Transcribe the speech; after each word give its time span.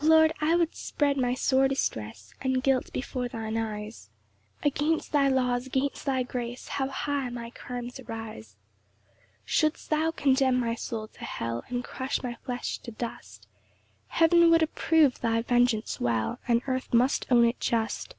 1 0.00 0.10
Lord, 0.10 0.34
I 0.42 0.54
would 0.54 0.74
spread 0.74 1.16
my 1.16 1.32
sore 1.32 1.66
distress 1.66 2.34
And 2.42 2.62
guilt 2.62 2.92
before 2.92 3.26
thine 3.26 3.56
eyes; 3.56 4.10
Against 4.62 5.12
thy 5.12 5.28
laws, 5.30 5.66
against 5.66 6.04
thy 6.04 6.24
grace, 6.24 6.68
How 6.68 6.88
high 6.88 7.30
my 7.30 7.48
crimes 7.48 7.98
arise. 7.98 8.56
2 9.06 9.16
Shouldst 9.46 9.88
thou 9.88 10.10
condemn 10.10 10.60
my 10.60 10.74
soul 10.74 11.08
to 11.08 11.24
hell, 11.24 11.64
And 11.70 11.82
crush 11.82 12.22
my 12.22 12.34
flesh 12.44 12.76
to 12.80 12.90
dust, 12.90 13.46
Heaven 14.08 14.50
would 14.50 14.62
approve 14.62 15.22
thy 15.22 15.40
vengeance 15.40 15.98
well, 15.98 16.38
And 16.46 16.60
earth 16.66 16.92
must 16.92 17.24
own 17.30 17.46
it 17.46 17.58
just. 17.58 18.14